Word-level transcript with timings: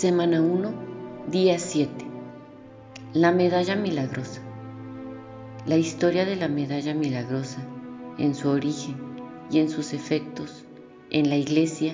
Semana 0.00 0.40
1, 0.40 0.72
día 1.30 1.58
7. 1.58 1.92
La 3.12 3.32
medalla 3.32 3.76
milagrosa. 3.76 4.40
La 5.66 5.76
historia 5.76 6.24
de 6.24 6.36
la 6.36 6.48
medalla 6.48 6.94
milagrosa, 6.94 7.58
en 8.16 8.34
su 8.34 8.48
origen 8.48 8.96
y 9.50 9.58
en 9.58 9.68
sus 9.68 9.92
efectos 9.92 10.64
en 11.10 11.28
la 11.28 11.36
Iglesia, 11.36 11.92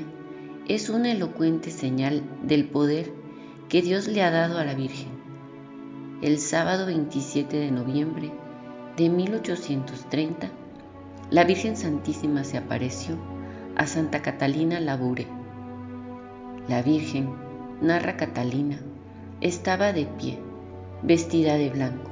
es 0.69 0.89
una 0.89 1.11
elocuente 1.11 1.73
señal 1.73 2.23
del 2.45 2.69
poder 2.69 3.11
que 3.69 3.83
Dios 3.83 4.07
le 4.07 4.23
ha 4.23 4.31
dado 4.31 4.61
a 4.61 4.65
la 4.65 4.75
Virgen. 4.75 5.11
El 6.23 6.39
sábado 6.39 6.87
27 6.87 7.57
de 7.57 7.73
noviembre 7.73 8.31
de 8.97 9.09
1830, 9.09 10.49
la 11.33 11.43
Virgen 11.43 11.77
Santísima 11.77 12.45
se 12.45 12.57
apareció 12.57 13.17
a 13.75 13.89
Santa 13.89 14.23
Catalina 14.23 14.79
Labure. 14.79 15.27
La 16.69 16.83
Virgen 16.83 17.46
narra 17.81 18.17
Catalina, 18.17 18.79
estaba 19.43 19.93
de 19.93 20.07
pie, 20.07 20.39
vestida 21.03 21.55
de 21.55 21.69
blanco, 21.69 22.11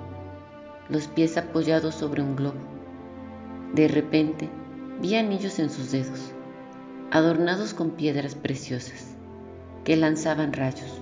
los 0.91 1.07
pies 1.07 1.39
apoyados 1.39 1.95
sobre 1.95 2.23
un 2.23 2.37
globo. 2.37 2.59
De 3.73 3.89
repente 3.89 4.51
vi 5.01 5.17
anillos 5.17 5.59
en 5.59 5.71
sus 5.71 5.91
dedos, 5.91 6.33
adornados 7.11 7.73
con 7.73 7.93
piedras 7.93 8.35
preciosas, 8.35 9.17
que 9.85 9.97
lanzaban 9.97 10.53
rayos. 10.53 11.01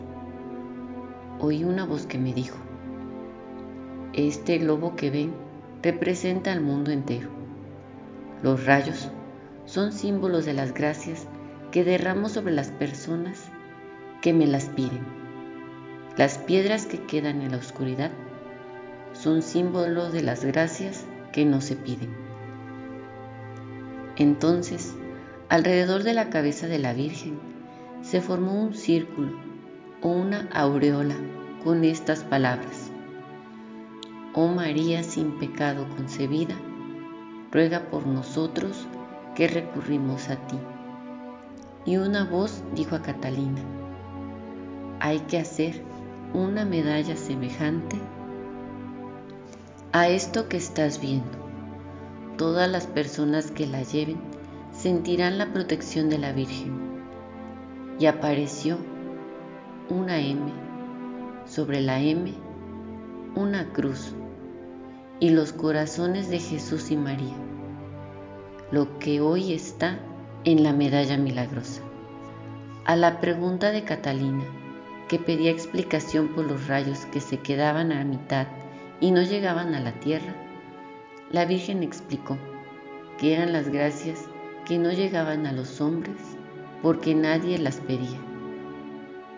Oí 1.40 1.64
una 1.64 1.84
voz 1.84 2.06
que 2.06 2.18
me 2.18 2.32
dijo, 2.32 2.56
este 4.12 4.58
globo 4.58 4.94
que 4.94 5.10
ven 5.10 5.32
representa 5.82 6.52
al 6.52 6.60
mundo 6.60 6.92
entero. 6.92 7.28
Los 8.44 8.64
rayos 8.64 9.10
son 9.64 9.92
símbolos 9.92 10.44
de 10.44 10.52
las 10.52 10.72
gracias 10.72 11.26
que 11.72 11.82
derramo 11.82 12.28
sobre 12.28 12.52
las 12.52 12.70
personas 12.70 13.50
que 14.22 14.32
me 14.32 14.46
las 14.46 14.66
piden. 14.66 15.04
Las 16.16 16.38
piedras 16.38 16.86
que 16.86 17.02
quedan 17.02 17.42
en 17.42 17.50
la 17.50 17.58
oscuridad 17.58 18.12
son 19.12 19.42
símbolos 19.42 20.12
de 20.12 20.22
las 20.22 20.44
gracias 20.44 21.04
que 21.32 21.44
no 21.44 21.60
se 21.60 21.76
piden. 21.76 22.14
Entonces, 24.16 24.94
alrededor 25.48 26.04
de 26.04 26.14
la 26.14 26.30
cabeza 26.30 26.68
de 26.68 26.78
la 26.78 26.94
Virgen 26.94 27.38
se 28.02 28.20
formó 28.20 28.54
un 28.54 28.74
círculo 28.74 29.32
o 30.00 30.08
una 30.08 30.48
aureola 30.52 31.16
con 31.64 31.84
estas 31.84 32.22
palabras. 32.22 32.90
Oh 34.34 34.48
María 34.48 35.02
sin 35.02 35.38
pecado 35.38 35.88
concebida, 35.96 36.54
ruega 37.50 37.90
por 37.90 38.06
nosotros 38.06 38.86
que 39.34 39.48
recurrimos 39.48 40.28
a 40.28 40.36
ti. 40.46 40.58
Y 41.84 41.96
una 41.96 42.24
voz 42.24 42.62
dijo 42.74 42.94
a 42.94 43.02
Catalina, 43.02 43.60
hay 45.02 45.18
que 45.18 45.36
hacer 45.36 45.82
una 46.32 46.64
medalla 46.64 47.16
semejante 47.16 47.96
a 49.90 50.08
esto 50.08 50.48
que 50.48 50.56
estás 50.56 51.00
viendo. 51.00 51.38
Todas 52.38 52.70
las 52.70 52.86
personas 52.86 53.50
que 53.50 53.66
la 53.66 53.82
lleven 53.82 54.20
sentirán 54.70 55.38
la 55.38 55.52
protección 55.52 56.08
de 56.08 56.18
la 56.18 56.30
Virgen. 56.30 57.02
Y 57.98 58.06
apareció 58.06 58.78
una 59.90 60.20
M, 60.20 60.52
sobre 61.46 61.80
la 61.80 62.00
M 62.00 62.32
una 63.34 63.72
cruz 63.72 64.14
y 65.18 65.30
los 65.30 65.52
corazones 65.52 66.30
de 66.30 66.38
Jesús 66.38 66.92
y 66.92 66.96
María, 66.96 67.34
lo 68.70 69.00
que 69.00 69.20
hoy 69.20 69.52
está 69.52 69.98
en 70.44 70.62
la 70.62 70.72
medalla 70.72 71.16
milagrosa. 71.16 71.82
A 72.84 72.94
la 72.94 73.20
pregunta 73.20 73.72
de 73.72 73.82
Catalina, 73.82 74.61
que 75.12 75.18
pedía 75.18 75.50
explicación 75.50 76.28
por 76.28 76.46
los 76.46 76.68
rayos 76.68 77.04
que 77.04 77.20
se 77.20 77.36
quedaban 77.36 77.92
a 77.92 78.02
mitad 78.02 78.46
y 78.98 79.10
no 79.10 79.20
llegaban 79.20 79.74
a 79.74 79.80
la 79.80 79.92
tierra, 80.00 80.34
la 81.30 81.44
Virgen 81.44 81.82
explicó 81.82 82.38
que 83.18 83.34
eran 83.34 83.52
las 83.52 83.68
gracias 83.68 84.24
que 84.64 84.78
no 84.78 84.90
llegaban 84.90 85.44
a 85.44 85.52
los 85.52 85.82
hombres 85.82 86.16
porque 86.80 87.14
nadie 87.14 87.58
las 87.58 87.76
pedía. 87.76 88.18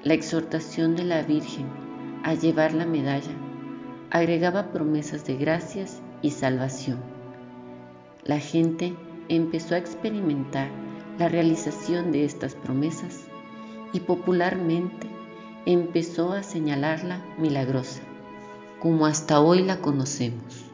La 0.04 0.14
exhortación 0.14 0.94
de 0.94 1.02
la 1.02 1.22
Virgen 1.22 1.66
a 2.22 2.34
llevar 2.34 2.72
la 2.72 2.86
medalla 2.86 3.34
agregaba 4.12 4.70
promesas 4.70 5.24
de 5.24 5.34
gracias 5.38 6.00
y 6.22 6.30
salvación. 6.30 7.00
La 8.22 8.38
gente 8.38 8.94
empezó 9.28 9.74
a 9.74 9.78
experimentar 9.78 10.68
la 11.18 11.28
realización 11.28 12.12
de 12.12 12.24
estas 12.24 12.54
promesas 12.54 13.24
y 13.92 13.98
popularmente 13.98 15.13
empezó 15.66 16.32
a 16.32 16.42
señalarla 16.42 17.24
milagrosa, 17.38 18.00
como 18.80 19.06
hasta 19.06 19.40
hoy 19.40 19.62
la 19.62 19.80
conocemos. 19.80 20.73